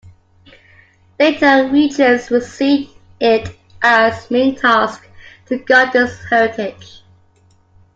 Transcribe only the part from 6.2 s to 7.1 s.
heritage.